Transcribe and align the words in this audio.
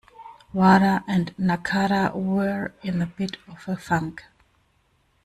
Wada 0.53 1.03
and 1.07 1.31
Nakata 1.37 2.15
were 2.15 2.73
in 2.81 3.03
a 3.03 3.05
bit 3.05 3.37
of 3.47 3.67
a 3.67 3.77
funk. 3.77 4.23